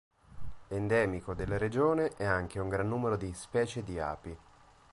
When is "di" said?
3.17-3.31, 3.83-3.99